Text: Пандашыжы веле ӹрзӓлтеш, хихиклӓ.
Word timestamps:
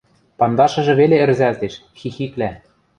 Пандашыжы 0.39 0.93
веле 0.99 1.15
ӹрзӓлтеш, 1.25 1.73
хихиклӓ. 1.99 2.51